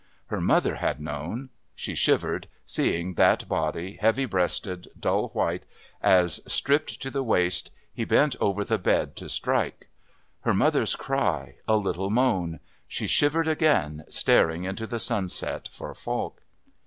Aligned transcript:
Her 0.31 0.41
mother 0.41 0.77
had 0.77 0.99
known. 0.99 1.51
She 1.75 1.93
shivered, 1.93 2.47
seeing 2.65 3.13
that 3.17 3.47
body, 3.47 3.97
heavy 4.01 4.25
breasted, 4.25 4.87
dull 4.99 5.27
white, 5.27 5.63
as, 6.01 6.41
stripped 6.47 6.99
to 7.03 7.11
the 7.11 7.21
waist, 7.21 7.69
he 7.93 8.03
bent 8.03 8.35
over 8.39 8.63
the 8.65 8.79
bed 8.79 9.15
to 9.17 9.29
strike. 9.29 9.89
Her 10.39 10.55
mother's 10.55 10.95
cry, 10.95 11.57
a 11.67 11.77
little 11.77 12.09
moan.... 12.09 12.61
She 12.87 13.05
shivered 13.05 13.47
again, 13.47 14.03
staring 14.09 14.63
into 14.63 14.87
the 14.87 14.97
sunset 14.97 15.67
for 15.71 15.93
Falk.... 15.93 16.41